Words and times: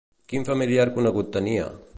Quin 0.31 0.47
familiar 0.47 0.87
conegut 0.97 1.33
tenia? 1.37 1.73